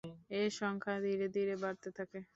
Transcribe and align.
এ 0.31 0.41
সংখ্যা 0.59 0.95
ধীরে 1.05 1.27
ধীরে 1.35 1.55
বাড়তে 1.63 1.89
থাকে। 1.97 2.19